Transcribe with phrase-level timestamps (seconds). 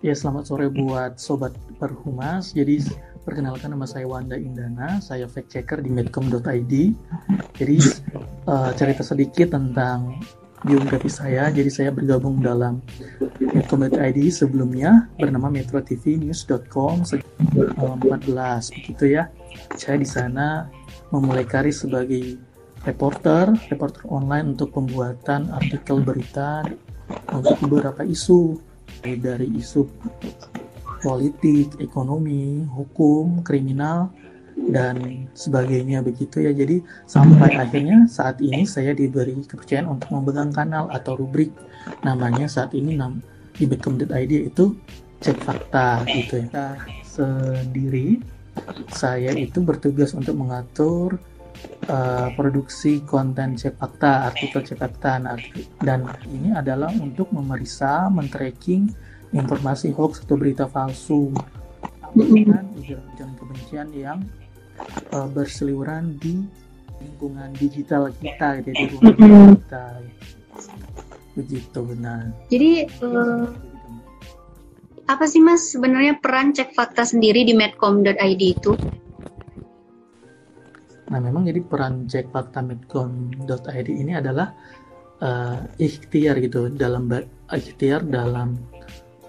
[0.00, 2.56] Ya, selamat sore buat Sobat Perhumas.
[2.56, 2.88] Jadi,
[3.20, 6.74] perkenalkan nama saya Wanda Indana, saya fact checker di medcom.id.
[7.60, 7.76] Jadi,
[8.48, 10.16] uh, cerita sedikit tentang
[10.64, 11.52] biografi saya.
[11.52, 12.80] Jadi, saya bergabung dalam
[13.38, 17.20] medcom.id sebelumnya bernama metrotvnews.com 14
[18.72, 19.28] begitu ya.
[19.76, 20.72] Saya di sana
[21.12, 22.49] memulai karir sebagai
[22.84, 26.64] reporter, reporter online untuk pembuatan artikel berita
[27.32, 28.56] untuk beberapa isu
[29.02, 29.84] dari isu
[31.00, 34.12] politik, ekonomi, hukum, kriminal,
[34.68, 36.52] dan sebagainya begitu ya.
[36.52, 41.48] Jadi sampai akhirnya saat ini saya diberi kepercayaan untuk memegang kanal atau rubrik
[42.04, 43.24] namanya saat ini nam
[43.56, 44.76] di Beckham.id itu
[45.20, 46.48] cek fakta gitu ya.
[46.52, 48.20] Nah, sendiri
[48.92, 51.16] saya itu bertugas untuk mengatur
[51.88, 55.36] uh, produksi konten cek fakta, artikel cek fakta, nah,
[55.80, 58.90] dan ini adalah untuk memeriksa, men-tracking
[59.30, 61.30] informasi hoax atau berita palsu,
[62.14, 64.18] dengan ujaran-ujaran kebencian yang
[65.14, 66.42] uh, berseliweran di
[67.00, 69.86] lingkungan digital kita, jadi di ruang kita,
[71.38, 72.34] begitu benar.
[72.50, 73.46] Jadi uh,
[75.10, 78.74] apa sih mas sebenarnya peran cek fakta sendiri di medcom.id itu?
[81.10, 84.54] Nah, memang jadi peran medcom.id ini adalah
[85.18, 87.10] uh, ikhtiar gitu dalam
[87.50, 88.54] ikhtiar dalam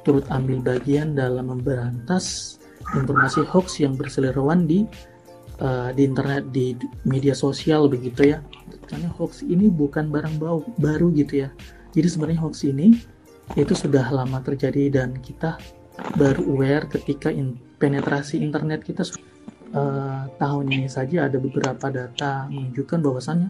[0.06, 2.58] turut ambil bagian dalam memberantas
[2.98, 4.86] informasi hoax yang berseliweran di
[5.62, 8.46] uh, di internet di media sosial begitu ya.
[8.86, 11.50] Karena hoax ini bukan barang bau, baru gitu ya.
[11.98, 12.98] Jadi sebenarnya hoax ini
[13.58, 15.60] itu sudah lama terjadi dan kita
[16.16, 19.04] baru aware ketika in, penetrasi internet kita
[19.76, 23.50] uh, tahun ini saja ada beberapa data menunjukkan bahwasannya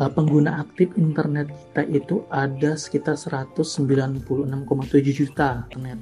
[0.00, 4.24] uh, pengguna aktif internet kita itu ada sekitar 196,7
[5.12, 5.98] juta internet.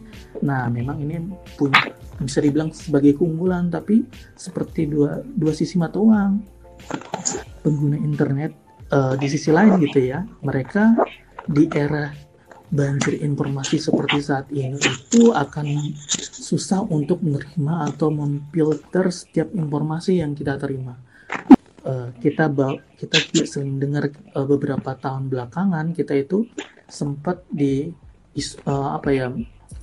[0.46, 1.90] Nah, memang ini punya
[2.22, 4.06] bisa dibilang sebagai keunggulan, tapi
[4.38, 6.32] seperti dua dua sisi mata uang.
[7.66, 8.54] Pengguna internet
[8.94, 10.94] uh, di sisi lain gitu ya, mereka
[11.48, 12.14] di era
[12.68, 15.66] banjir informasi seperti saat ini itu akan
[16.48, 20.96] susah untuk menerima atau memfilter setiap informasi yang kita terima.
[21.84, 22.48] Uh, kita
[22.96, 26.48] kita sering dengar uh, beberapa tahun belakangan kita itu
[26.88, 27.92] sempat di
[28.64, 29.28] uh, apa ya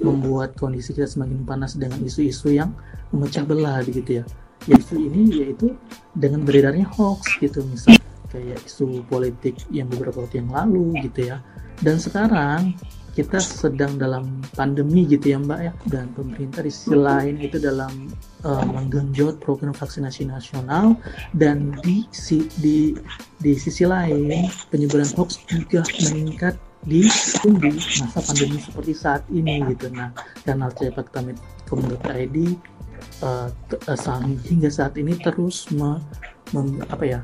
[0.01, 2.73] membuat kondisi kita semakin panas dengan isu-isu yang
[3.13, 4.25] memecah belah gitu ya.
[4.65, 5.77] Isu ini yaitu
[6.17, 8.01] dengan beredarnya hoax gitu misalnya
[8.33, 11.39] kayak isu politik yang beberapa waktu yang lalu gitu ya
[11.79, 12.75] dan sekarang
[13.15, 15.73] kita sedang dalam pandemi gitu ya Mbak ya.
[15.87, 18.11] Dan pemerintah di sisi lain itu dalam
[18.43, 20.99] uh, menggenjot program vaksinasi nasional.
[21.31, 22.91] Dan di si, di
[23.39, 27.07] di sisi lain penyebaran hoax juga meningkat di
[27.57, 27.71] di
[28.03, 29.87] masa pandemi seperti saat ini gitu.
[29.95, 30.11] Nah
[30.43, 31.33] kanal cepat kami
[32.11, 32.59] ID
[33.23, 33.49] uh,
[33.89, 35.97] uh, hingga saat ini terus me,
[36.53, 37.19] me, apa ya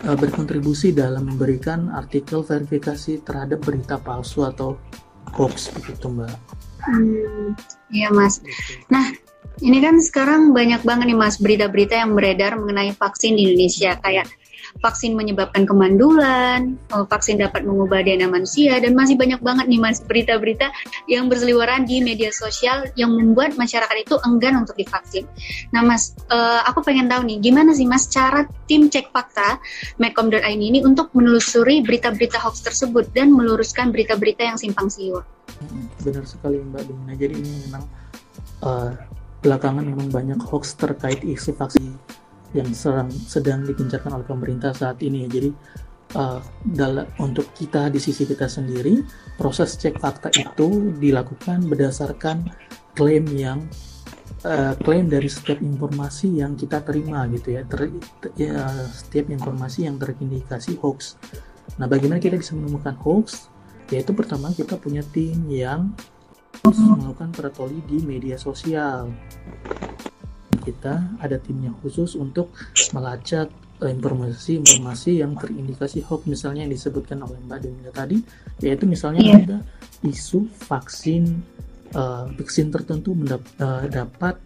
[0.00, 4.80] berkontribusi dalam memberikan artikel verifikasi terhadap berita palsu atau
[5.36, 6.32] hoax begitu mbak.
[6.80, 7.52] Hmm,
[7.92, 8.40] iya mas.
[8.88, 9.12] Nah
[9.60, 14.26] ini kan sekarang banyak banget nih mas berita-berita yang beredar mengenai vaksin di Indonesia kayak
[14.78, 19.98] vaksin menyebabkan kemandulan, oh, vaksin dapat mengubah DNA manusia, dan masih banyak banget nih mas
[20.06, 20.70] berita-berita
[21.10, 25.26] yang berseliweran di media sosial yang membuat masyarakat itu enggan untuk divaksin.
[25.74, 29.58] Nah mas, uh, aku pengen tahu nih, gimana sih mas cara tim cek fakta
[29.98, 35.26] Medcom.id ini untuk menelusuri berita-berita hoax tersebut dan meluruskan berita-berita yang simpang siur?
[36.00, 37.14] Benar sekali Mbak Dumina.
[37.18, 37.84] Jadi ini memang
[38.64, 38.92] uh,
[39.40, 41.96] belakangan memang banyak hoax terkait isu vaksin
[42.56, 45.28] yang sedang sedang digencarkan oleh pemerintah saat ini ya.
[45.40, 45.50] Jadi
[46.18, 49.02] uh, dalam untuk kita di sisi kita sendiri
[49.38, 52.50] proses cek fakta itu dilakukan berdasarkan
[52.98, 53.62] klaim yang
[54.42, 57.94] uh, klaim dari setiap informasi yang kita terima gitu ya, ter,
[58.34, 61.14] ya setiap informasi yang terindikasi hoax.
[61.78, 63.48] Nah, bagaimana kita bisa menemukan hoax?
[63.90, 65.90] Yaitu pertama kita punya tim yang
[66.62, 69.10] melakukan patroli di media sosial
[70.70, 72.54] kita ada timnya khusus untuk
[72.94, 73.50] melacak
[73.82, 78.22] eh, informasi-informasi yang terindikasi hoax misalnya yang disebutkan oleh Mbak Demina tadi
[78.62, 79.38] yaitu misalnya yeah.
[79.42, 79.58] ada
[80.06, 81.42] isu vaksin
[81.94, 84.38] uh, vaksin tertentu mendap, uh, dapat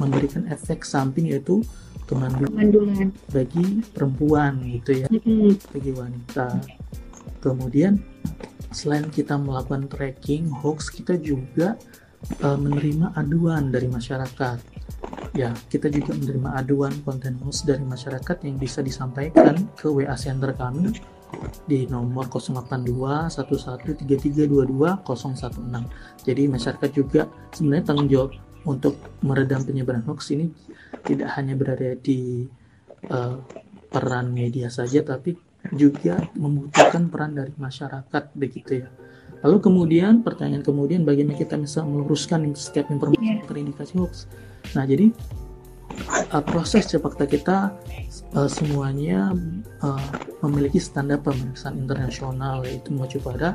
[0.00, 1.60] memberikan efek samping yaitu
[2.06, 5.08] kemandulan bagi perempuan gitu ya
[5.74, 6.62] bagi wanita.
[7.42, 7.98] Kemudian
[8.70, 11.74] selain kita melakukan tracking hoax kita juga
[12.42, 14.58] uh, menerima aduan dari masyarakat.
[15.36, 20.56] Ya kita juga menerima aduan konten hoax dari masyarakat yang bisa disampaikan ke WA center
[20.56, 20.96] kami
[21.68, 25.04] di nomor 082 113322
[26.24, 28.32] Jadi masyarakat juga sebenarnya tanggung jawab
[28.64, 30.48] untuk meredam penyebaran hoax ini.
[31.04, 32.48] Tidak hanya berada di
[33.12, 33.36] uh,
[33.92, 35.36] peran media saja tapi
[35.74, 38.88] juga membutuhkan peran dari masyarakat begitu ya.
[39.46, 43.46] Lalu kemudian pertanyaan kemudian bagaimana kita bisa meluruskan setiap informasi yeah.
[43.46, 44.26] terindikasi hoax.
[44.74, 45.14] Nah jadi
[46.34, 47.70] uh, proses cepakta kita
[48.34, 49.30] uh, semuanya
[49.86, 50.02] uh,
[50.42, 53.54] memiliki standar pemeriksaan internasional yaitu mengacu pada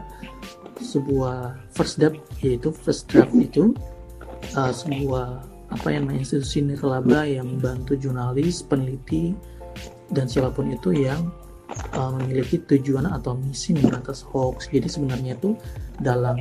[0.80, 3.76] sebuah first draft yaitu first draft itu
[4.56, 5.44] uh, sebuah
[5.76, 9.36] apa yang institusi nirlaba yang membantu jurnalis, peneliti
[10.12, 11.32] dan siapa pun itu yang
[11.96, 14.70] uh, memiliki tujuan atau misi memberantas hoax.
[14.72, 15.56] Jadi sebenarnya itu
[16.00, 16.38] dalam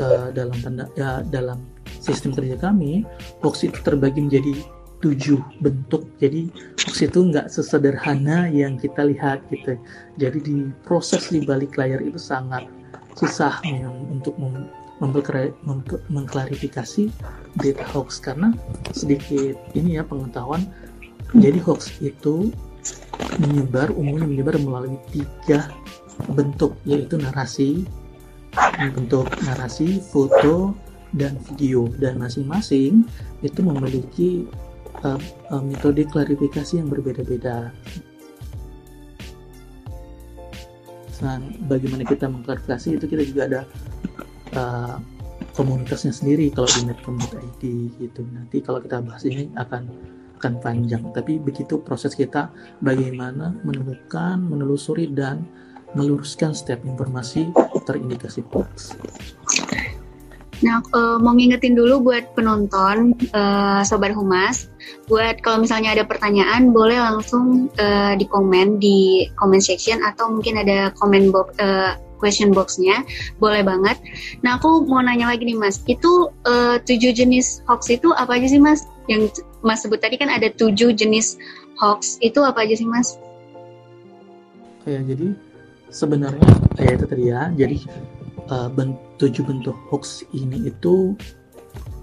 [0.00, 1.64] uh, dalam tanda ya, dalam
[1.98, 3.04] sistem kerja kami
[3.44, 4.52] hoax itu terbagi menjadi
[4.98, 6.08] tujuh bentuk.
[6.18, 6.50] Jadi
[6.82, 9.78] hoax itu nggak sesederhana yang kita lihat gitu.
[10.18, 10.54] Jadi di
[10.86, 12.66] proses di balik layar itu sangat
[13.18, 14.70] susah ya, untuk mem
[16.10, 17.06] mengklarifikasi
[17.54, 18.50] berita hoax karena
[18.90, 20.66] sedikit ini ya pengetahuan
[21.38, 22.50] jadi hoax itu
[23.38, 25.70] menyebar umumnya menyebar melalui tiga
[26.34, 27.86] bentuk yaitu narasi
[28.94, 30.74] bentuk narasi foto
[31.14, 33.06] dan video dan masing-masing
[33.40, 34.44] itu memiliki
[35.06, 37.72] uh, uh, metode klarifikasi yang berbeda-beda.
[41.18, 43.60] Nah, bagaimana kita mengklarifikasi itu kita juga ada
[44.54, 44.96] uh,
[45.56, 47.62] komunitasnya sendiri kalau di net.id
[47.98, 48.22] gitu.
[48.30, 49.90] Nanti kalau kita bahas ini akan
[50.38, 51.02] akan panjang.
[51.10, 55.42] Tapi begitu proses kita bagaimana menemukan, menelusuri dan
[55.98, 57.50] meluruskan setiap informasi
[57.84, 58.94] terindikasi hoax.
[60.58, 64.66] Nah, uh, mau ngingetin dulu buat penonton, uh, Sobat Humas,
[65.06, 70.58] buat kalau misalnya ada pertanyaan, boleh langsung uh, di komen di comment section atau mungkin
[70.58, 73.06] ada comment box, uh, question boxnya,
[73.38, 74.02] boleh banget.
[74.42, 78.50] Nah, aku mau nanya lagi nih, Mas, itu uh, tujuh jenis hoax itu apa aja
[78.50, 78.82] sih, Mas?
[79.06, 81.34] Yang Mas sebut tadi kan ada tujuh jenis
[81.78, 83.18] hoax, itu apa aja sih, Mas?
[84.86, 85.34] Ya, jadi
[85.90, 87.76] sebenarnya ya itu tadi ya, jadi
[88.48, 91.18] uh, ben tujuh bentuk hoax ini itu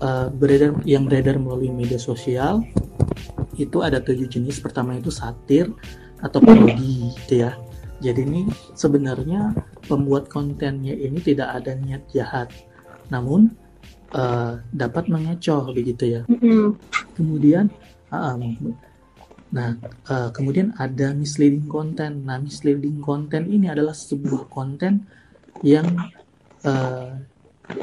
[0.03, 2.61] uh, beredar yang beredar melalui media sosial
[3.55, 4.59] itu ada tujuh jenis.
[4.59, 5.71] Pertama itu satir
[6.19, 7.55] atau parodi gitu ya.
[8.03, 8.41] Jadi ini
[8.75, 9.55] sebenarnya
[9.87, 12.51] pembuat kontennya ini tidak ada niat jahat.
[13.07, 13.55] Namun
[14.15, 16.21] uh, dapat mengecoh begitu ya.
[17.13, 17.67] Kemudian
[18.09, 18.39] uh,
[19.51, 19.77] nah
[20.09, 22.23] uh, kemudian ada misleading content.
[22.23, 25.05] Nah misleading content ini adalah sebuah konten
[25.61, 25.85] yang
[26.63, 27.19] uh,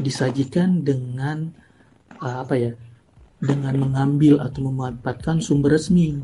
[0.00, 1.52] disajikan dengan
[2.19, 2.73] uh, apa ya
[3.43, 6.17] dengan mengambil atau memanfaatkan sumber resmi.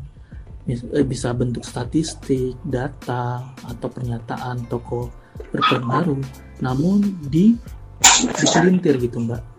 [1.09, 5.09] Bisa bentuk statistik, data atau pernyataan toko
[5.49, 6.21] berpengaruh.
[6.61, 7.57] Namun di
[8.37, 9.58] diselintir gitu mbak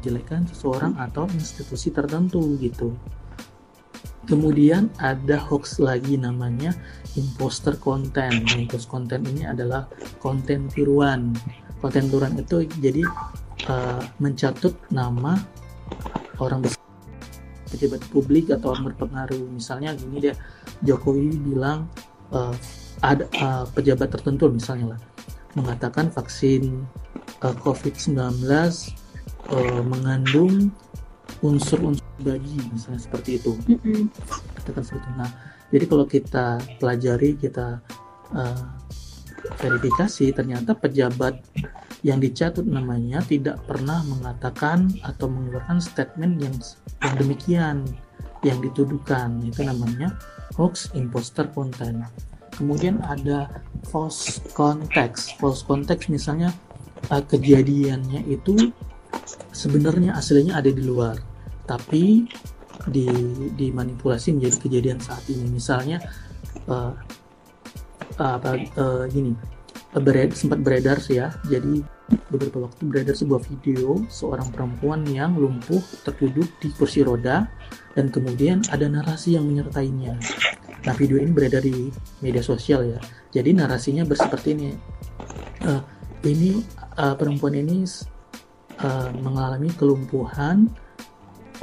[0.00, 2.94] jelekan seseorang atau institusi tertentu gitu.
[4.24, 6.72] Kemudian ada hoax lagi namanya
[7.12, 8.40] imposter content.
[8.56, 9.84] Imposter content ini adalah
[10.16, 11.36] konten tiruan.
[11.84, 13.04] Konten turan itu jadi
[13.68, 15.36] uh, mencatut nama
[16.40, 16.80] orang besar
[17.68, 19.44] pejabat publik atau orang berpengaruh.
[19.52, 20.34] Misalnya gini dia
[20.80, 21.92] Jokowi bilang
[22.32, 22.56] uh,
[23.04, 25.00] ada uh, pejabat tertentu misalnya lah
[25.54, 26.88] mengatakan vaksin
[27.44, 28.40] uh, COVID-19
[29.50, 30.72] uh, mengandung
[31.44, 33.52] unsur-unsur bagi misalnya seperti itu.
[33.68, 34.02] Mm-hmm.
[34.62, 35.10] katakan seperti itu.
[35.18, 35.30] Nah
[35.74, 36.46] jadi kalau kita
[36.78, 37.82] pelajari kita
[38.32, 38.64] uh,
[39.60, 41.40] verifikasi ternyata pejabat
[42.04, 46.54] yang dicatut namanya tidak pernah mengatakan atau mengeluarkan statement yang,
[47.00, 47.76] yang demikian
[48.44, 49.40] yang dituduhkan.
[49.40, 50.12] Itu namanya
[50.60, 52.04] hoax imposter content.
[52.54, 53.50] Kemudian ada
[53.88, 55.34] false context.
[55.40, 56.52] False context misalnya
[57.08, 58.70] uh, kejadiannya itu
[59.54, 61.16] sebenarnya aslinya ada di luar
[61.64, 62.28] tapi
[62.88, 63.08] di
[63.56, 65.46] dimanipulasi menjadi kejadian saat ini.
[65.48, 66.02] Misalnya
[66.68, 66.92] uh,
[68.20, 69.32] apa uh, gini
[69.94, 71.32] bered, sempat beredar sih ya.
[71.48, 71.80] Jadi
[72.28, 77.48] beberapa waktu beredar sebuah video seorang perempuan yang lumpuh terduduk di kursi roda
[77.96, 80.18] dan kemudian ada narasi yang menyertainya.
[80.84, 81.88] Nah video ini beredar di
[82.20, 83.00] media sosial ya.
[83.32, 84.70] Jadi narasinya berseperti ini.
[85.64, 85.80] Uh,
[86.24, 86.60] ini
[87.00, 87.84] uh, perempuan ini
[88.84, 90.68] uh, mengalami kelumpuhan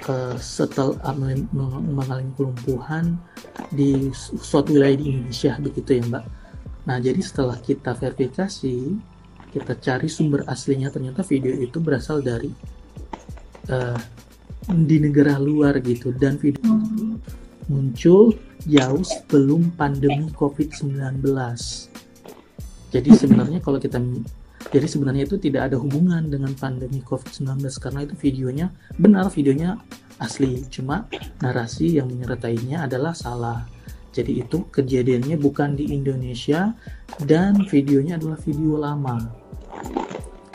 [0.10, 1.16] uh, setelah uh,
[1.86, 3.22] mengalami kelumpuhan
[3.70, 6.25] di suatu wilayah di Indonesia begitu ya mbak
[6.82, 8.98] Nah, jadi setelah kita verifikasi,
[9.54, 12.50] kita cari sumber aslinya ternyata video itu berasal dari
[13.70, 14.00] uh,
[14.66, 17.20] di negara luar gitu dan video hmm.
[17.70, 18.34] muncul
[18.66, 21.22] jauh sebelum pandemi COVID-19.
[22.92, 24.01] Jadi sebenarnya kalau kita
[24.72, 29.75] jadi sebenarnya itu tidak ada hubungan dengan pandemi COVID-19 karena itu videonya benar videonya
[30.22, 31.12] asli, cuma
[31.44, 33.68] narasi yang menyertainya adalah salah.
[34.16, 36.72] Jadi itu kejadiannya bukan di Indonesia
[37.25, 39.18] dan videonya adalah video lama.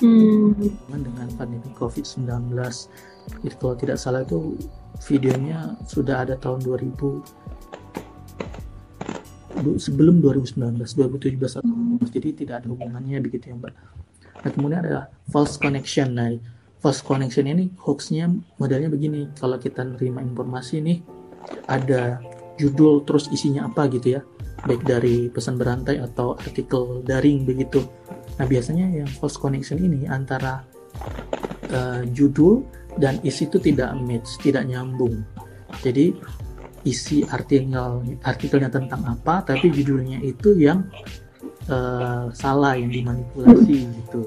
[0.00, 0.52] Hmm.
[0.92, 2.52] Dengan pandemi COVID-19.
[3.42, 4.54] Jadi kalau tidak salah itu
[5.04, 7.44] videonya sudah ada tahun 2000
[9.80, 12.12] sebelum 2019 2017 hmm.
[12.12, 13.72] jadi tidak ada hubungannya begitu ya mbak
[14.42, 16.16] nah kemudian ada false connection.
[16.16, 16.32] Nah
[16.80, 19.30] false connection ini hoaxnya modelnya begini.
[19.36, 20.98] Kalau kita nerima informasi nih
[21.70, 22.20] ada
[22.56, 24.22] judul terus isinya apa gitu ya.
[24.64, 27.84] Baik dari pesan berantai atau artikel daring begitu.
[28.36, 30.64] Nah biasanya yang false connection ini antara
[31.70, 32.64] uh, judul
[32.96, 35.20] dan isi itu tidak match tidak nyambung.
[35.84, 36.16] Jadi
[36.86, 40.86] isi artikel artikelnya tentang apa tapi judulnya itu yang
[41.70, 44.26] uh, salah yang dimanipulasi gitu.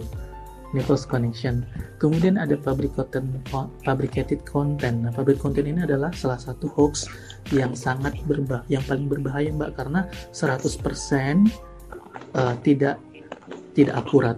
[0.69, 1.65] Ini false connection.
[1.97, 3.25] Kemudian ada fabricated
[3.81, 5.01] fabricated content.
[5.01, 7.09] Nah fabricated content ini adalah salah satu hoax
[7.49, 10.53] yang sangat berbah yang paling berbahaya mbak karena 100% uh,
[12.37, 13.01] eh, tidak
[13.73, 14.37] tidak akurat.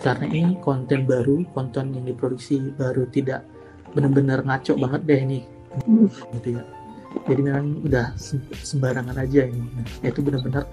[0.00, 3.44] Karena ini konten baru konten yang diproduksi baru tidak
[3.92, 5.40] benar-benar ngaco banget deh ini.
[6.40, 6.64] Gitu ya.
[7.28, 8.16] Jadi memang udah
[8.60, 9.60] sembarangan aja ini.
[9.72, 10.64] Nah, itu benar-benar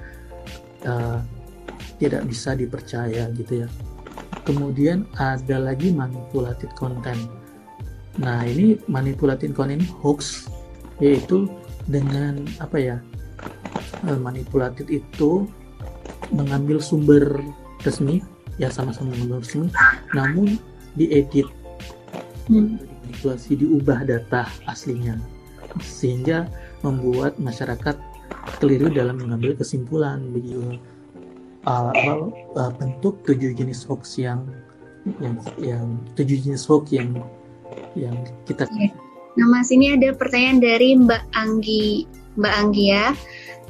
[0.88, 1.20] uh,
[2.04, 3.68] tidak bisa dipercaya gitu ya.
[4.44, 7.20] Kemudian ada lagi manipulated content.
[8.20, 10.52] Nah ini manipulated content ini hoax
[11.00, 11.48] yaitu
[11.88, 12.98] dengan apa ya
[14.04, 15.48] uh, manipulated itu
[16.32, 17.40] mengambil sumber
[17.88, 18.20] resmi
[18.60, 19.68] ya sama-sama mengambil resmi
[20.12, 20.60] namun
[21.00, 21.48] diedit.
[22.52, 22.76] Hmm.
[22.76, 25.16] dimanipulasi diubah data aslinya
[25.80, 26.52] sehingga
[26.84, 27.96] membuat masyarakat
[28.60, 30.76] keliru dalam mengambil kesimpulan begitu
[31.68, 31.92] uh,
[32.56, 34.44] uh, bentuk tujuh jenis hoax yang
[35.20, 37.12] yang yang tujuh jenis hoax yang
[37.98, 38.16] yang
[38.48, 38.92] kita iya.
[39.34, 42.06] Nah Mas ini ada pertanyaan dari Mbak Anggi
[42.38, 43.18] Mbak Anggi ya.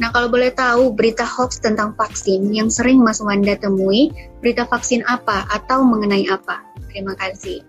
[0.01, 4.11] Nah kalau boleh tahu berita hoax tentang vaksin yang sering Mas Wanda temui
[4.43, 6.65] berita vaksin apa atau mengenai apa?
[6.91, 7.63] Terima kasih.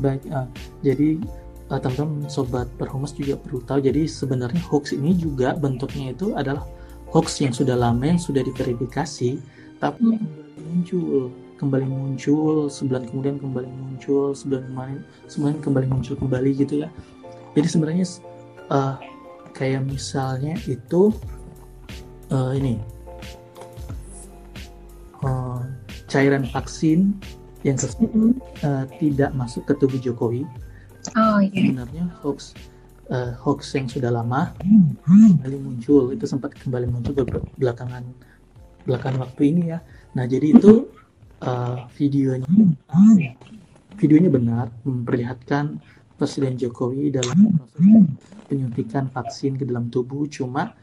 [0.00, 0.48] Baik, uh,
[0.80, 1.20] jadi
[1.68, 6.64] uh, teman-teman sobat perhumas juga perlu tahu jadi sebenarnya hoax ini juga bentuknya itu adalah
[7.12, 9.36] hoax yang sudah lama yang sudah diverifikasi
[9.82, 10.22] tapi hmm.
[10.22, 11.22] kembali muncul
[11.58, 16.88] kembali muncul sebulan kemudian kembali muncul sebulan kemarin sebulan kembali muncul kembali gitu ya
[17.58, 18.06] jadi sebenarnya
[18.70, 18.94] uh,
[19.58, 21.10] kayak misalnya itu
[22.30, 22.78] uh, ini
[25.26, 25.66] uh,
[26.06, 27.18] cairan vaksin
[27.66, 30.46] yang uh, tidak masuk ke tubuh Jokowi
[31.18, 31.74] oh, iya.
[31.74, 32.54] sebenarnya hoax
[33.10, 34.54] uh, hoax yang sudah lama
[35.06, 37.26] kembali muncul itu sempat kembali muncul
[37.58, 38.06] belakangan
[38.84, 39.78] belakangan waktu ini ya.
[40.14, 40.88] Nah jadi itu
[41.42, 42.48] uh, videonya.
[43.98, 45.78] Videonya benar memperlihatkan
[46.16, 48.06] Presiden Jokowi dalam proses
[48.46, 50.26] penyuntikan vaksin ke dalam tubuh.
[50.30, 50.74] Cuma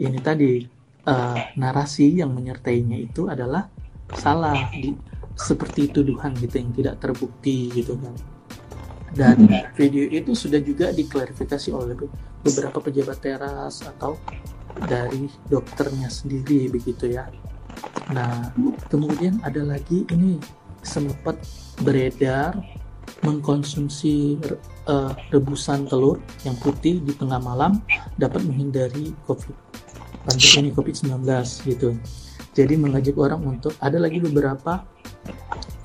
[0.00, 0.66] ini tadi
[1.06, 3.70] uh, narasi yang menyertainya itu adalah
[4.18, 4.94] salah di,
[5.38, 8.14] seperti tuduhan gitu yang tidak terbukti gitu kan.
[9.10, 11.98] Dan video itu sudah juga diklarifikasi oleh
[12.46, 14.14] beberapa pejabat teras atau
[14.86, 17.26] dari dokternya sendiri begitu ya.
[18.10, 18.50] Nah,
[18.90, 20.40] kemudian ada lagi ini
[20.82, 21.38] sempat
[21.80, 22.56] beredar
[23.20, 24.40] mengkonsumsi
[24.88, 27.82] uh, rebusan telur yang putih di tengah malam
[28.16, 29.56] dapat menghindari COVID
[30.24, 31.24] pandemi COVID-19
[31.68, 31.96] gitu.
[32.52, 34.82] Jadi mengajak orang untuk ada lagi beberapa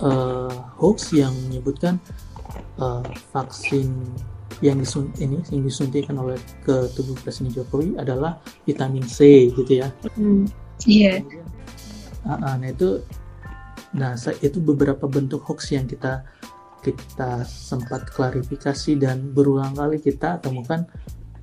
[0.01, 2.01] uh, hoax yang menyebutkan
[2.81, 3.93] uh, vaksin
[4.63, 9.91] yang disun ini yang disuntikan oleh ke tubuh Presiden Jokowi adalah vitamin C gitu ya.
[10.15, 10.47] Hmm,
[10.87, 11.19] iya.
[11.19, 11.43] Yeah.
[12.25, 13.03] Uh, nah itu,
[13.93, 16.25] nah itu beberapa bentuk hoax yang kita
[16.85, 20.85] kita sempat klarifikasi dan berulang kali kita temukan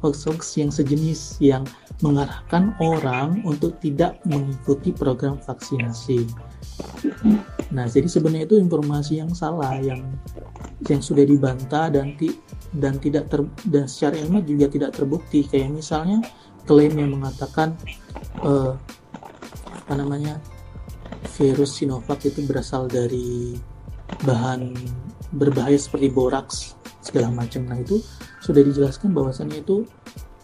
[0.03, 1.63] hoax-hoax yang sejenis yang
[2.03, 6.27] mengarahkan orang untuk tidak mengikuti program vaksinasi.
[7.73, 10.05] Nah, jadi sebenarnya itu informasi yang salah yang
[10.85, 12.37] yang sudah dibantah dan ti,
[12.75, 15.49] dan tidak ter, dan secara ilmiah juga tidak terbukti.
[15.49, 16.21] Kayak misalnya
[16.69, 17.75] klaim yang mengatakan
[18.45, 18.77] uh,
[19.73, 20.37] apa namanya
[21.41, 23.57] virus Sinovac itu berasal dari
[24.23, 24.77] bahan
[25.33, 27.65] berbahaya seperti boraks segala macam.
[27.67, 27.99] Nah itu
[28.45, 29.89] sudah dijelaskan bahwasannya itu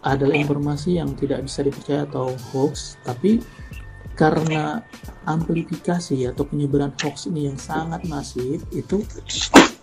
[0.06, 3.42] adalah informasi yang tidak bisa dipercaya atau hoax, tapi
[4.18, 4.82] karena
[5.30, 9.06] amplifikasi atau penyebaran hoax ini yang sangat masif itu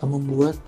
[0.04, 0.60] membuat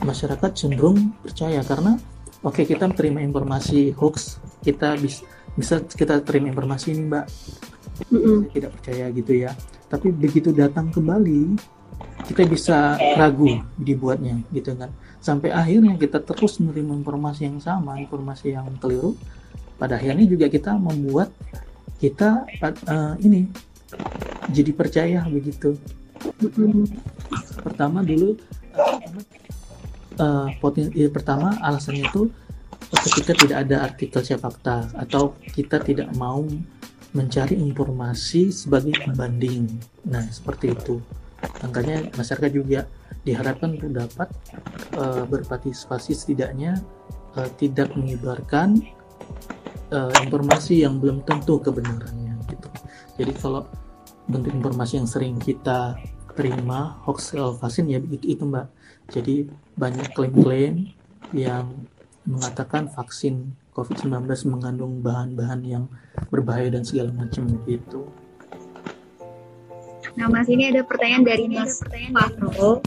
[0.00, 1.60] masyarakat cenderung percaya.
[1.60, 2.00] Karena
[2.40, 7.26] oke okay, kita terima informasi hoax kita bisa bisa kita terima informasi ini mbak.
[8.08, 9.52] Mm tidak percaya gitu ya.
[9.92, 11.60] Tapi begitu datang kembali
[12.32, 14.88] kita bisa ragu dibuatnya gitu kan.
[15.20, 19.12] Sampai akhirnya kita terus menerima informasi yang sama informasi yang keliru.
[19.76, 21.28] Pada akhirnya juga kita membuat
[22.00, 22.48] kita
[22.88, 23.46] uh, ini
[24.50, 25.76] jadi percaya begitu
[27.60, 28.40] pertama dulu
[30.16, 30.48] uh,
[30.96, 32.32] ya, pertama alasannya itu
[33.06, 36.42] ketika tidak ada artikel fakta atau kita tidak mau
[37.10, 39.66] mencari informasi sebagai pembanding.
[40.06, 41.02] Nah, seperti itu.
[41.64, 42.86] Makanya masyarakat juga
[43.26, 44.28] diharapkan untuk dapat
[44.94, 46.78] uh, berpartisipasi setidaknya
[47.34, 48.84] uh, tidak menyebarkan
[49.92, 52.68] uh, informasi yang belum tentu kebenarannya gitu.
[53.20, 53.66] Jadi kalau
[54.30, 55.98] bentuk informasi yang sering kita
[56.38, 58.66] terima hoax vaksin ya begitu itu Mbak.
[59.10, 59.34] Jadi
[59.74, 60.94] banyak klaim-klaim
[61.34, 61.66] yang
[62.24, 65.84] mengatakan vaksin COVID-19 mengandung bahan-bahan yang
[66.30, 68.06] berbahaya dan segala macam gitu.
[70.18, 72.82] Nah, Mas ini ada pertanyaan dari Mas Fahro.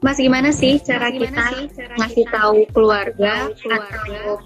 [0.00, 4.40] Mas gimana sih cara gimana kita sih cara ngasih kita tahu keluarga, keluarga atau,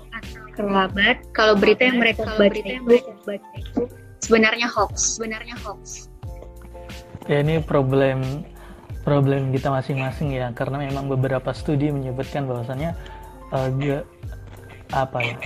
[0.54, 3.82] kerabat kalau berita yang mereka baca itu
[4.22, 6.08] sebenarnya hoax, sebenarnya hoax.
[7.28, 8.46] Ya ini problem
[9.04, 12.96] problem kita masing-masing ya karena memang beberapa studi menyebutkan bahwasannya
[13.52, 13.68] uh,
[14.92, 15.36] apa ya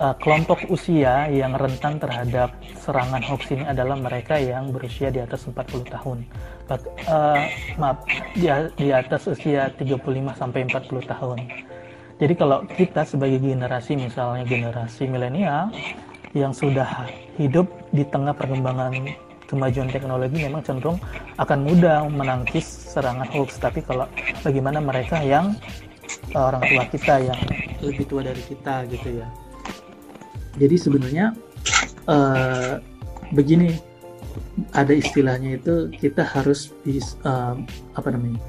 [0.00, 5.48] uh, kelompok usia yang rentan terhadap serangan hoax ini adalah mereka yang berusia di atas
[5.48, 6.18] 40 tahun.
[6.66, 7.46] But, uh,
[7.78, 8.02] maaf,
[8.34, 10.02] di, di atas usia 35
[10.34, 11.38] sampai 40 tahun.
[12.16, 15.68] Jadi kalau kita sebagai generasi misalnya generasi milenial
[16.32, 18.92] yang sudah hidup di tengah perkembangan
[19.44, 20.96] kemajuan teknologi memang cenderung
[21.36, 22.64] akan mudah menangkis
[22.96, 23.60] serangan hoax.
[23.60, 24.08] Tapi kalau
[24.40, 25.52] bagaimana mereka yang
[26.32, 27.40] uh, orang tua kita yang
[27.84, 29.28] lebih tua dari kita gitu ya.
[30.56, 31.36] Jadi sebenarnya
[32.08, 32.80] uh,
[33.36, 33.76] begini
[34.72, 37.60] ada istilahnya itu kita harus bis, uh,
[37.92, 38.40] apa namanya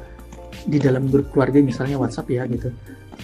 [0.68, 2.72] di dalam grup keluarga misalnya WhatsApp ya gitu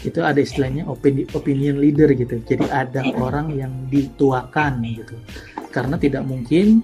[0.01, 2.41] itu ada istilahnya opini, opinion leader gitu.
[2.41, 5.15] Jadi ada orang yang dituakan gitu.
[5.69, 6.82] Karena tidak mungkin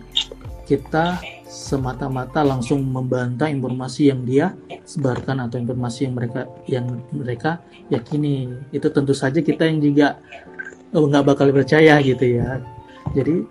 [0.69, 1.17] kita
[1.50, 4.54] semata-mata langsung membantah informasi yang dia
[4.86, 7.52] sebarkan atau informasi yang mereka yang mereka
[7.89, 8.54] yakini.
[8.69, 10.22] Itu tentu saja kita yang juga
[10.93, 12.62] oh, nggak bakal percaya gitu ya.
[13.17, 13.41] Jadi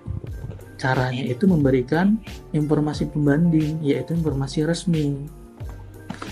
[0.78, 2.22] caranya itu memberikan
[2.54, 5.26] informasi pembanding yaitu informasi resmi.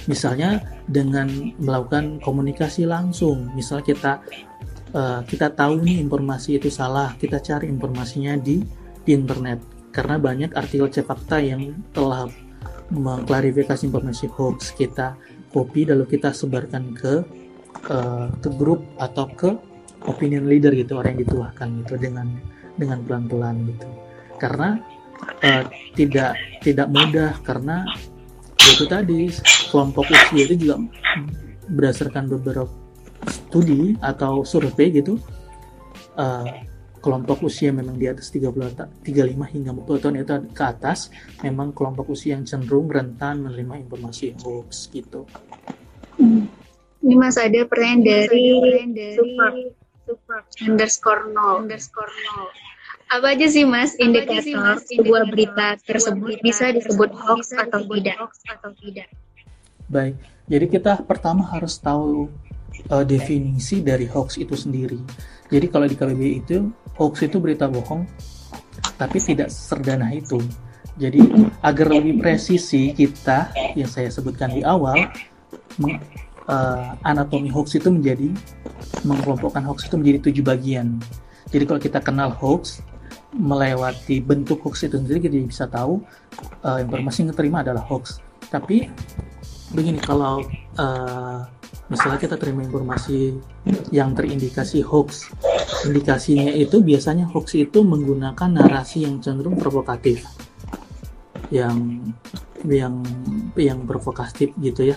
[0.07, 1.27] Misalnya dengan
[1.59, 3.51] melakukan komunikasi langsung.
[3.53, 4.23] Misal kita
[4.95, 8.63] uh, kita tahu nih informasi itu salah kita cari informasinya di
[9.03, 9.63] di internet.
[9.91, 12.29] Karena banyak artikel fakta yang telah
[12.93, 15.19] mengklarifikasi informasi hoax kita
[15.51, 17.15] copy lalu kita sebarkan ke
[17.91, 19.51] uh, ke grup atau ke
[20.07, 22.29] opinion leader gitu orang yang dituahkan gitu dengan
[22.77, 23.89] dengan pelan-pelan gitu.
[24.37, 24.79] Karena
[25.43, 25.65] uh,
[25.97, 27.89] tidak tidak mudah karena
[28.75, 29.21] itu tadi
[29.71, 30.77] kelompok usia itu juga
[31.71, 32.71] berdasarkan beberapa
[33.27, 35.19] studi atau survei gitu
[36.19, 36.47] uh,
[37.07, 41.15] kelompok usia memang di atas 30, 35 hingga 40 tahun itu ke atas
[41.47, 45.23] memang kelompok usia yang cenderung rentan menerima informasi hoax gitu.
[46.19, 46.51] Hmm.
[47.07, 48.59] Ini Mas ada pertanyaan dari,
[48.91, 49.51] dari super,
[50.03, 52.51] super underscore nol underscore nol.
[53.07, 57.87] Apa aja sih Mas indikator sih, mas, sebuah berita tersebut berita bisa disebut hoax atau
[57.87, 58.19] tidak?
[58.19, 59.09] Hoax atau tidak?
[59.87, 60.19] Baik,
[60.51, 62.27] jadi kita pertama harus tahu
[62.91, 64.99] uh, definisi dari hoax itu sendiri.
[65.47, 66.67] Jadi kalau di KBBI itu
[66.99, 68.03] hoax itu berita bohong,
[68.99, 70.43] tapi tidak serdana itu.
[70.99, 71.23] Jadi
[71.63, 74.99] agar lebih presisi kita yang saya sebutkan di awal,
[75.79, 76.03] meng,
[76.51, 78.35] uh, anatomi hoax itu menjadi
[79.07, 80.99] mengelompokkan hoax itu menjadi tujuh bagian.
[81.55, 82.83] Jadi kalau kita kenal hoax,
[83.35, 86.03] melewati bentuk hoax itu sendiri kita bisa tahu
[86.63, 88.23] uh, informasi yang diterima adalah hoax.
[88.47, 88.87] Tapi
[89.75, 90.47] begini kalau
[90.79, 91.41] uh,
[91.91, 93.35] misalnya kita terima informasi
[93.95, 95.31] yang terindikasi hoax
[95.87, 100.27] indikasinya itu biasanya hoax itu menggunakan narasi yang cenderung provokatif
[101.51, 102.03] yang
[102.67, 103.07] yang
[103.55, 104.97] yang provokatif gitu ya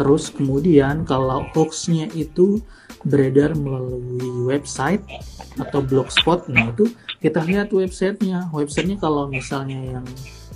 [0.00, 2.64] terus kemudian kalau hoaxnya itu
[3.04, 5.04] beredar melalui website
[5.60, 6.88] atau blogspot nah itu
[7.20, 10.06] kita lihat websitenya websitenya kalau misalnya yang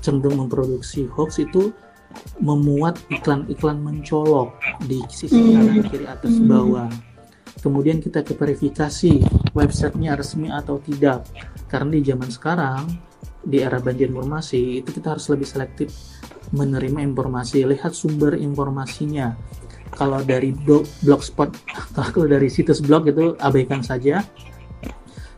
[0.01, 1.73] cenderung memproduksi hoax itu
[2.41, 5.53] memuat iklan-iklan mencolok di sisi hmm.
[5.57, 6.91] kanan kiri atas bawah.
[7.61, 9.25] Kemudian kita ke verifikasi
[9.57, 11.25] websitenya resmi atau tidak.
[11.67, 12.83] Karena di zaman sekarang
[13.45, 15.91] di era banjir informasi itu kita harus lebih selektif
[16.53, 19.33] menerima informasi, lihat sumber informasinya.
[19.95, 20.53] Kalau dari
[21.03, 21.51] blogspot,
[22.15, 24.23] kalau dari situs blog itu abaikan saja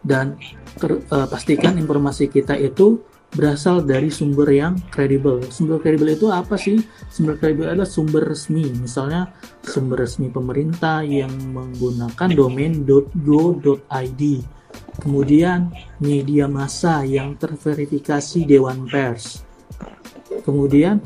[0.06, 0.38] dan
[0.78, 3.02] ter, uh, pastikan informasi kita itu
[3.34, 5.42] berasal dari sumber yang kredibel.
[5.50, 6.78] Sumber kredibel itu apa sih?
[7.10, 8.70] Sumber kredibel adalah sumber resmi.
[8.70, 9.34] Misalnya
[9.66, 14.22] sumber resmi pemerintah yang menggunakan domain .go.id.
[14.96, 15.68] Kemudian
[16.00, 19.44] media massa yang terverifikasi Dewan Pers.
[20.46, 21.02] Kemudian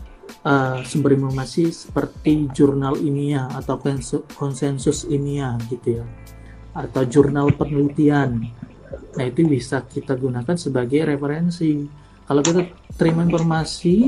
[0.47, 3.81] uh, sumber informasi seperti jurnal ilmiah atau
[4.39, 6.07] konsensus ilmiah gitu ya.
[6.79, 8.47] Atau jurnal penelitian.
[9.17, 11.83] Nah, itu bisa kita gunakan sebagai referensi
[12.31, 12.63] kalau kita
[12.95, 14.07] terima informasi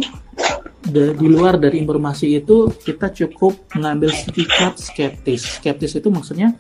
[0.83, 5.59] di luar dari informasi itu kita cukup mengambil sikap skeptis.
[5.59, 6.55] Skeptis itu maksudnya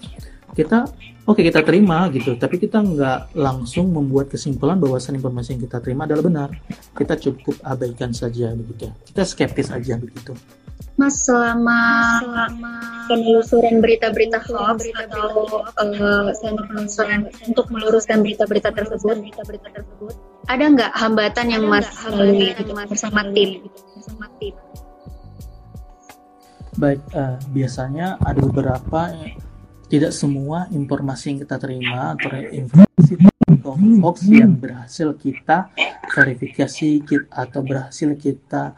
[0.58, 0.90] kita
[1.22, 5.78] oke okay, kita terima gitu tapi kita nggak langsung membuat kesimpulan bahwa informasi yang kita
[5.78, 6.48] terima adalah benar.
[6.94, 8.90] Kita cukup abaikan saja begitu.
[9.06, 10.34] Kita skeptis aja begitu
[11.00, 11.80] Mas selama,
[12.20, 12.72] selama
[13.08, 20.14] penelusuran berita-berita hoax atau uh, penelusuran untuk meluruskan berita-berita tersebut, berita-berita tersebut,
[20.52, 23.64] ada nggak hambatan yang Mas lalui gitu, bersama tim?
[23.96, 24.54] Bersama tim.
[26.76, 29.00] Baik, uh, biasanya ada beberapa
[29.88, 33.12] tidak semua informasi yang kita terima atau informasi
[34.00, 35.68] hoax yang berhasil kita
[36.12, 38.72] verifikasi atau berhasil kita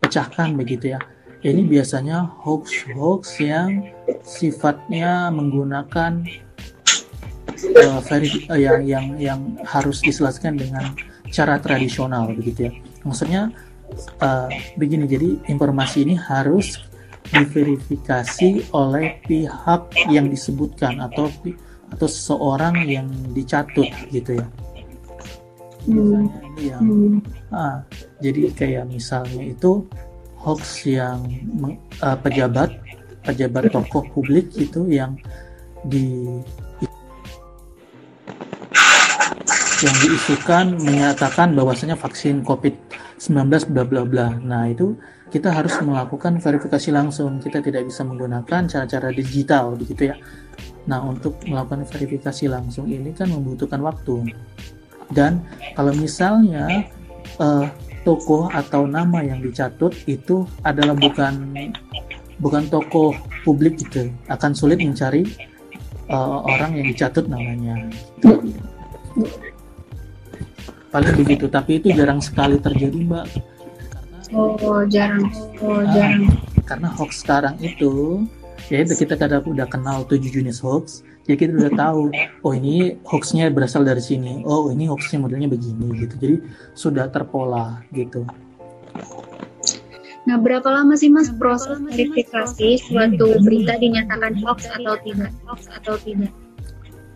[0.00, 1.00] pecahkan begitu ya
[1.44, 3.92] ini biasanya hoax-hoax yang
[4.24, 6.24] sifatnya menggunakan
[7.84, 10.96] uh, veri uh, yang yang yang harus diselesaikan dengan
[11.28, 12.72] cara tradisional begitu ya.
[13.04, 13.52] Maksudnya
[14.24, 14.48] uh,
[14.80, 16.80] begini, jadi informasi ini harus
[17.28, 21.28] diverifikasi oleh pihak yang disebutkan atau
[21.92, 24.46] atau seseorang yang dicatut gitu ya.
[25.84, 27.18] Misalnya ini yang hmm.
[27.52, 27.84] ah,
[28.24, 29.84] jadi kayak misalnya itu
[30.44, 31.24] hoax yang
[32.04, 32.76] uh, pejabat
[33.24, 35.16] pejabat tokoh publik itu yang
[35.88, 36.28] di
[39.84, 44.28] yang diisukan menyatakan bahwasanya vaksin COVID-19 bla bla bla.
[44.40, 44.96] Nah, itu
[45.28, 47.36] kita harus melakukan verifikasi langsung.
[47.42, 50.16] Kita tidak bisa menggunakan cara-cara digital begitu ya.
[50.88, 54.24] Nah, untuk melakukan verifikasi langsung ini kan membutuhkan waktu.
[55.12, 55.44] Dan
[55.76, 56.88] kalau misalnya
[57.36, 57.68] uh,
[58.04, 61.56] tokoh atau nama yang dicatut itu adalah bukan
[62.38, 64.12] bukan tokoh publik gitu.
[64.28, 65.24] Akan sulit mencari
[66.12, 67.88] uh, orang yang dicatut namanya.
[70.94, 73.26] Paling begitu tapi itu jarang sekali terjadi mbak.
[74.30, 75.26] Oh jarang.
[75.58, 76.30] Oh ah, jarang.
[76.64, 78.24] karena hoax sekarang itu
[78.72, 82.02] ya itu kita kadang udah kenal tujuh jenis hoax jadi kita udah tahu
[82.44, 86.36] oh ini hoaxnya berasal dari sini oh ini hoaxnya modelnya begini gitu jadi
[86.76, 88.24] sudah terpola gitu
[90.24, 95.28] Nah, berapa lama sih Mas proses verifikasi suatu berita dinyatakan hoax atau tidak?
[95.44, 96.32] Hoax atau tidak?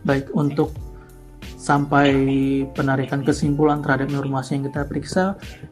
[0.04, 0.76] Baik, untuk
[1.56, 2.12] sampai
[2.76, 5.24] penarikan kesimpulan terhadap informasi yang kita periksa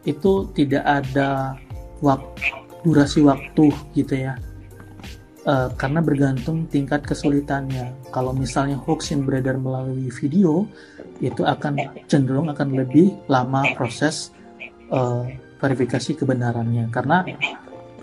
[0.09, 1.61] itu tidak ada
[2.01, 2.40] waktu
[2.85, 4.37] durasi waktu gitu ya
[5.47, 7.95] uh, karena bergantung tingkat kesulitannya.
[8.11, 10.67] Kalau misalnya hoax yang beredar melalui video,
[11.23, 14.35] itu akan cenderung akan lebih lama proses
[14.93, 15.25] uh,
[15.63, 16.91] verifikasi kebenarannya.
[16.93, 17.25] Karena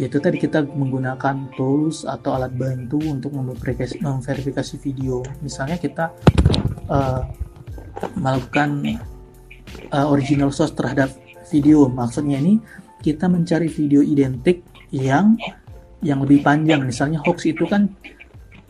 [0.01, 5.21] itu tadi kita menggunakan tools atau alat bantu untuk memverifikasi, memverifikasi video.
[5.45, 6.09] Misalnya kita
[6.89, 7.21] uh,
[8.17, 8.97] melakukan
[9.93, 11.13] uh, original source terhadap
[11.53, 11.85] video.
[11.85, 12.57] Maksudnya ini
[13.05, 15.37] kita mencari video identik yang
[16.03, 16.83] yang lebih panjang.
[16.83, 17.89] Misalnya hoax itu kan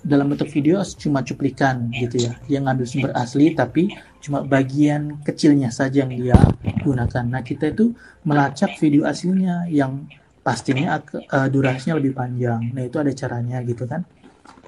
[0.03, 2.37] dalam bentuk video cuma cuplikan gitu ya.
[2.45, 3.91] Dia ngambil sumber asli tapi
[4.23, 6.37] cuma bagian kecilnya saja yang dia
[6.83, 7.25] gunakan.
[7.25, 7.91] Nah kita itu
[8.23, 10.05] melacak video aslinya yang
[10.43, 10.99] pastinya
[11.31, 12.71] uh, durasinya lebih panjang.
[12.75, 14.03] Nah itu ada caranya gitu kan.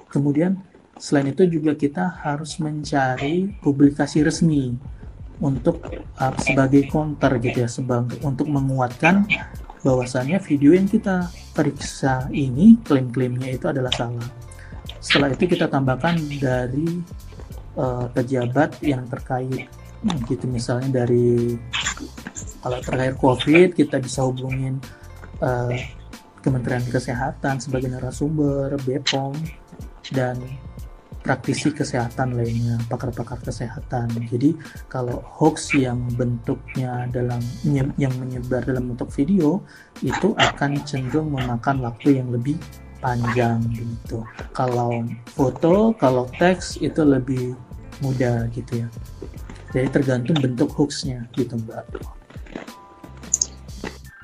[0.08, 0.56] Kemudian
[0.96, 4.72] selain itu juga kita harus mencari publikasi resmi
[5.36, 5.84] untuk
[6.16, 9.28] uh, sebagai counter gitu ya sebagai untuk menguatkan
[9.82, 14.28] bahwasannya video yang kita periksa ini klaim-klaimnya itu adalah salah.
[15.00, 17.00] Setelah itu kita tambahkan dari
[17.76, 19.68] uh, pejabat yang terkait
[20.28, 21.58] gitu misalnya dari
[22.60, 24.78] kalau terkait COVID kita bisa hubungin
[25.40, 25.72] uh,
[26.42, 29.34] Kementerian Kesehatan sebagai narasumber, BPOM
[30.14, 30.38] dan
[31.26, 34.06] praktisi kesehatan lainnya, pakar-pakar kesehatan.
[34.30, 34.54] Jadi
[34.86, 39.58] kalau hoax yang bentuknya dalam yang menyebar dalam bentuk video
[40.06, 42.54] itu akan cenderung memakan waktu yang lebih
[43.02, 44.22] panjang gitu.
[44.54, 45.02] Kalau
[45.34, 47.58] foto, kalau teks itu lebih
[47.98, 48.88] mudah gitu ya.
[49.74, 51.84] Jadi tergantung bentuk hoaxnya gitu Mbak.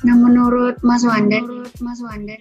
[0.07, 1.43] Nah menurut Mas Wanda,
[1.83, 2.39] Mas Wanda,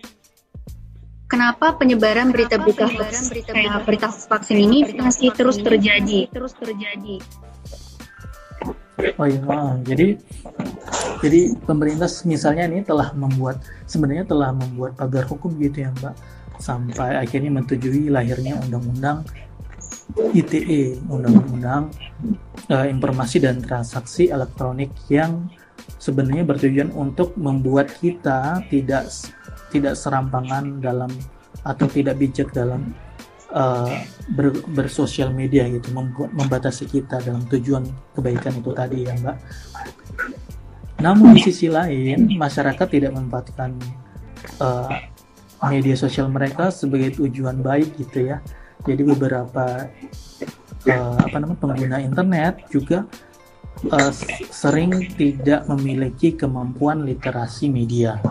[1.32, 6.28] kenapa penyebaran berita-berita hoax kayak berita vaksin ini masih terus terjadi?
[6.28, 7.24] terus terjadi.
[9.18, 10.20] Oh iya, oh, jadi
[11.24, 16.16] jadi pemerintah misalnya ini telah membuat sebenarnya telah membuat pagar hukum gitu ya Mbak.
[16.62, 19.26] Sampai akhirnya menyetujui lahirnya undang-undang
[20.36, 21.90] ITE, undang-undang
[22.70, 25.50] uh, informasi dan transaksi elektronik yang
[25.98, 29.10] sebenarnya bertujuan untuk membuat kita tidak
[29.72, 31.10] tidak serampangan dalam
[31.64, 32.92] atau tidak bijak dalam
[33.56, 33.92] uh,
[34.36, 39.38] ber, bersosial media gitu membuat membatasi kita dalam tujuan kebaikan itu tadi ya Mbak
[41.02, 43.74] namun di sisi lain, masyarakat tidak memanfaatkan
[44.62, 44.94] uh,
[45.74, 48.38] media sosial mereka sebagai tujuan baik gitu ya.
[48.86, 49.90] Jadi beberapa
[50.86, 53.10] uh, apa namanya pengguna internet juga
[53.90, 54.14] uh,
[54.54, 58.22] sering tidak memiliki kemampuan literasi media.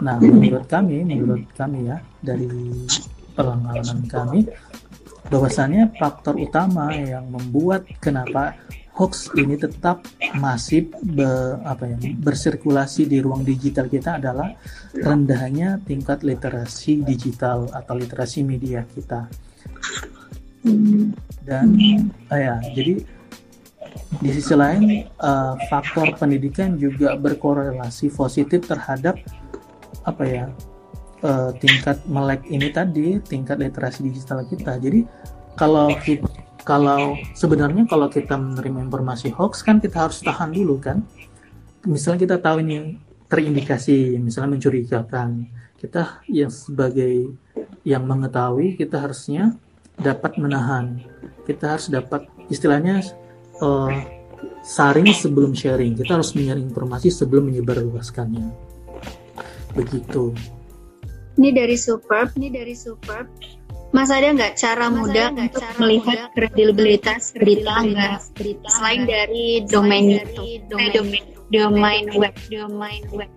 [0.00, 2.48] Nah, menurut kami, menurut kami ya dari
[3.36, 4.40] pengalaman kami,
[5.30, 8.56] bahwasannya faktor utama yang membuat kenapa
[9.00, 10.04] hoax ini tetap
[10.36, 14.52] masif be, apa ya, bersirkulasi di ruang digital kita adalah
[14.92, 19.24] rendahnya tingkat literasi digital atau literasi media kita.
[21.40, 21.66] Dan
[22.28, 23.00] uh, ya, jadi
[24.20, 29.16] di sisi lain uh, faktor pendidikan juga berkorelasi positif terhadap
[30.04, 30.44] apa ya
[31.24, 34.80] uh, tingkat melek ini tadi tingkat literasi digital kita.
[34.80, 35.04] Jadi
[35.56, 36.28] kalau kita
[36.60, 41.04] kalau sebenarnya kalau kita menerima informasi hoax kan kita harus tahan dulu kan?
[41.88, 45.48] Misalnya kita tahu ini terindikasi misalnya mencurigakan
[45.80, 47.32] kita yang sebagai
[47.88, 49.56] yang mengetahui kita harusnya
[49.96, 51.00] dapat menahan.
[51.48, 53.00] Kita harus dapat istilahnya
[53.64, 53.96] uh,
[54.60, 55.96] saring sebelum sharing.
[55.96, 58.69] Kita harus menyaring informasi sebelum menyebarluaskannya
[59.74, 60.34] begitu.
[61.40, 63.26] Ini dari superb ini dari superb.
[63.90, 68.22] Mas ada nggak cara Mas mudah untuk cara melihat kredibilitas berita nggak?
[68.70, 73.30] selain dari domain itu, domain, domain web, domain web?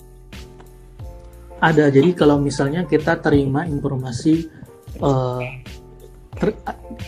[1.57, 1.89] Ada.
[1.89, 4.45] Jadi kalau misalnya kita terima informasi
[5.01, 5.41] uh,
[6.37, 6.53] ter,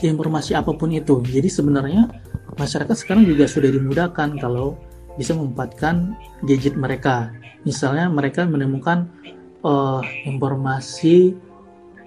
[0.02, 2.10] informasi apa pun itu, jadi sebenarnya
[2.58, 4.80] masyarakat sekarang juga sudah dimudahkan kalau
[5.16, 7.32] bisa memanfaatkan gadget mereka.
[7.64, 9.10] Misalnya mereka menemukan
[9.66, 11.34] uh, informasi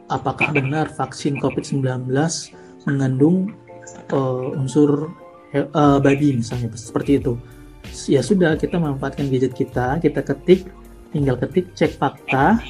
[0.08, 2.08] apakah benar vaksin COVID-19
[2.88, 3.52] mengandung
[4.12, 5.12] uh, unsur
[5.52, 7.36] uh, babi misalnya seperti itu.
[8.08, 10.68] Ya sudah kita memanfaatkan gadget kita, kita ketik,
[11.12, 12.60] tinggal ketik cek fakta,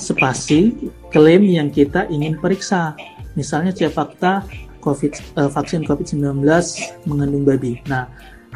[0.00, 0.72] spasi,
[1.12, 2.96] klaim yang kita ingin periksa.
[3.36, 4.44] Misalnya cek fakta
[4.80, 6.40] COVID, uh, vaksin COVID-19
[7.04, 7.82] mengandung babi.
[7.90, 8.06] Nah,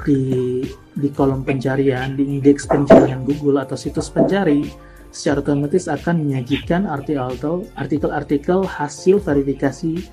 [0.05, 0.63] di
[0.97, 4.69] di kolom pencarian, di indeks pencarian Google atau situs pencari,
[5.11, 10.07] secara otomatis akan menyajikan artikel artikel-artikel hasil verifikasi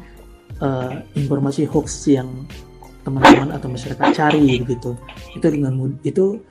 [0.62, 2.30] uh, informasi hoax yang
[3.06, 4.98] teman-teman atau masyarakat cari gitu.
[5.38, 6.42] Itu dengan itu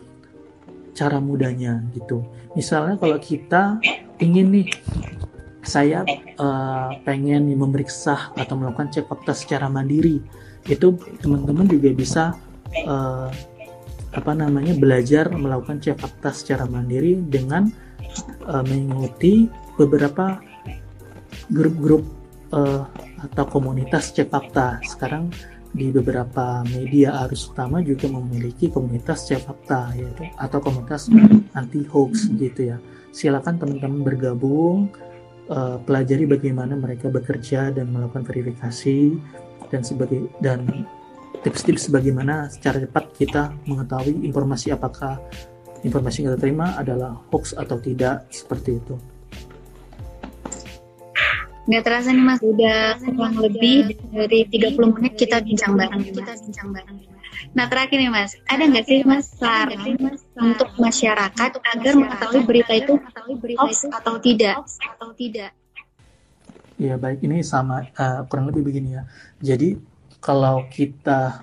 [0.96, 2.24] cara mudahnya gitu.
[2.56, 3.76] Misalnya kalau kita
[4.22, 4.68] ingin nih
[5.66, 6.06] saya
[6.40, 10.22] uh, pengen memeriksa atau melakukan cek fakta secara mandiri
[10.66, 12.24] itu teman-teman juga bisa
[12.86, 13.30] uh,
[14.16, 17.68] apa namanya belajar melakukan cek fakta secara mandiri dengan
[18.48, 20.40] uh, mengikuti beberapa
[21.52, 22.02] grup-grup
[22.56, 22.88] uh,
[23.20, 24.32] atau komunitas cek.
[24.86, 25.28] Sekarang
[25.76, 31.12] di beberapa media arus utama juga memiliki komunitas cek fakta yaitu atau komunitas
[31.52, 32.78] anti hoax gitu ya.
[33.12, 34.92] Silakan teman-teman bergabung,
[35.52, 39.16] uh, pelajari bagaimana mereka bekerja dan melakukan verifikasi
[39.68, 40.88] dan sebagai dan
[41.44, 45.20] tips-tips bagaimana secara cepat kita mengetahui informasi apakah
[45.84, 48.94] informasi yang kita terima adalah hoax atau tidak seperti itu.
[51.66, 55.98] Nggak terasa nih mas, udah kurang lebih dari 30 menit kita bincang bareng.
[56.06, 56.98] Kita bincang bareng.
[57.58, 59.98] Nah terakhir nih mas, ada nggak sih mas saran
[60.38, 62.94] untuk masyarakat agar mengetahui berita itu
[63.58, 64.62] hoax atau tidak?
[64.94, 65.50] Atau tidak?
[66.76, 69.02] Ya baik, ini sama uh, kurang lebih begini ya.
[69.40, 69.80] Jadi
[70.20, 71.40] kalau kita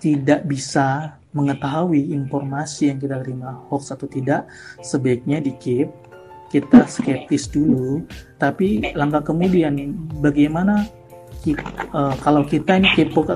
[0.00, 4.46] tidak bisa mengetahui informasi yang kita terima hoax atau tidak,
[4.84, 5.90] sebaiknya di keep
[6.52, 8.06] kita skeptis dulu.
[8.38, 9.74] Tapi langkah kemudian
[10.22, 10.86] bagaimana
[11.90, 13.26] uh, kalau kita ini kepo,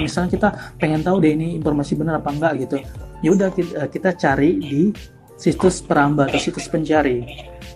[0.00, 0.48] misalnya kita
[0.80, 2.76] pengen tahu deh ini informasi benar apa enggak gitu,
[3.20, 4.82] ya udah kita, uh, kita cari di
[5.36, 7.26] situs peramba atau situs pencari.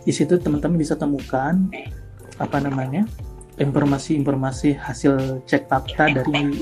[0.07, 1.67] Di situ teman-teman bisa temukan
[2.41, 3.05] apa namanya
[3.57, 6.61] informasi-informasi hasil cek fakta dari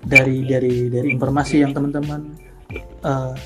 [0.00, 2.32] dari dari dari informasi yang teman-teman
[3.04, 3.36] uh,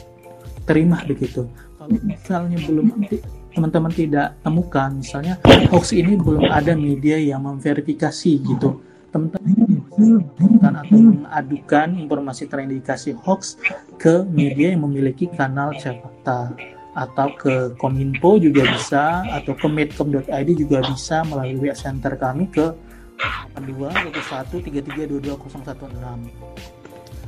[0.65, 1.47] terima begitu.
[1.79, 2.87] Kalau misalnya belum
[3.55, 5.35] teman-teman tidak temukan, misalnya
[5.71, 8.83] hoax ini belum ada media yang memverifikasi gitu
[9.15, 13.55] teman-teman atau mengadukan informasi terindikasi hoax
[13.95, 16.51] ke media yang memiliki kanal cek fakta
[16.95, 22.71] atau ke Kominfo juga bisa atau ke medcom.id juga bisa melalui WA center kami ke
[23.59, 23.91] 82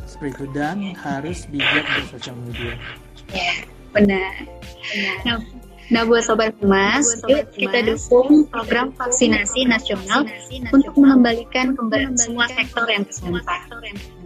[0.07, 2.75] seperti itu dan harus bijak bersosial media
[3.35, 3.53] ya
[3.91, 4.33] benar,
[4.95, 5.17] benar.
[5.27, 5.39] Nah,
[5.87, 10.27] Nah, buat Sobat Humas, yuk kita dukung program vaksinasi nasional
[10.75, 13.71] untuk mengembalikan kembali semua sektor yang terdampak.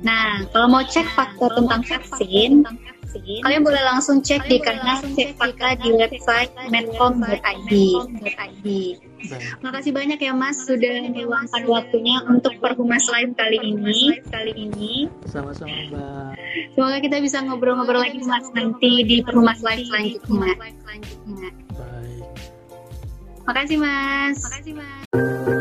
[0.00, 2.64] Nah, kalau mau cek fakta tentang vaksin,
[3.18, 7.72] kalian boleh langsung cek di kanal cek fakta di website medcom.id.
[9.60, 14.20] Makasih banyak ya Mas sudah meluangkan waktunya untuk perhumas lain kali ini.
[14.32, 15.10] Kali ini.
[15.28, 16.32] Sama-sama Mbak.
[16.74, 20.54] Semoga kita bisa ngobrol-ngobrol lagi Mas nanti di perhumas lain selanjutnya.
[21.76, 22.24] Baik.
[23.44, 24.36] Makasih Mas.
[24.40, 25.59] Makasih Mas.